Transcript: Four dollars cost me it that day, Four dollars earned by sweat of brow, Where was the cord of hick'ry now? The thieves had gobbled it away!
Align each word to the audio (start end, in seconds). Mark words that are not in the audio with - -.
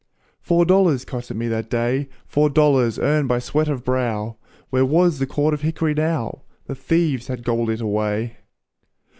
Four 0.41 0.65
dollars 0.65 1.05
cost 1.05 1.31
me 1.31 1.45
it 1.45 1.49
that 1.49 1.69
day, 1.69 2.09
Four 2.25 2.49
dollars 2.49 2.97
earned 2.97 3.27
by 3.27 3.37
sweat 3.37 3.67
of 3.67 3.83
brow, 3.85 4.35
Where 4.71 4.83
was 4.83 5.19
the 5.19 5.27
cord 5.27 5.53
of 5.53 5.61
hick'ry 5.61 5.93
now? 5.95 6.41
The 6.65 6.73
thieves 6.73 7.27
had 7.27 7.43
gobbled 7.43 7.69
it 7.69 7.81
away! 7.81 8.37